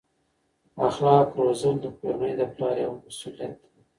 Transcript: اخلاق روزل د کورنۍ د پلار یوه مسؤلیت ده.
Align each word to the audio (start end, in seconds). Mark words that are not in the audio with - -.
اخلاق 0.87 1.29
روزل 1.43 1.75
د 1.81 1.85
کورنۍ 1.97 2.33
د 2.39 2.41
پلار 2.53 2.75
یوه 2.83 2.97
مسؤلیت 3.05 3.53
ده. 3.61 3.69